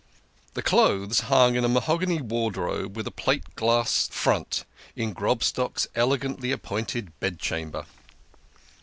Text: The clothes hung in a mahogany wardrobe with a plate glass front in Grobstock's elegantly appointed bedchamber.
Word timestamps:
The 0.55 0.63
clothes 0.63 1.19
hung 1.29 1.53
in 1.53 1.63
a 1.63 1.69
mahogany 1.69 2.21
wardrobe 2.23 2.97
with 2.97 3.05
a 3.05 3.11
plate 3.11 3.55
glass 3.55 4.07
front 4.11 4.65
in 4.95 5.13
Grobstock's 5.13 5.85
elegantly 5.93 6.51
appointed 6.51 7.19
bedchamber. 7.19 7.85